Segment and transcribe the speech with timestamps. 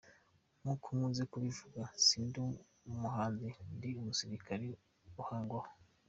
[0.61, 2.39] Nkuko nkunze kubivuga si ndi
[2.91, 4.67] umuhanzi, ndi umusirikali
[5.21, 5.69] uhangwaho.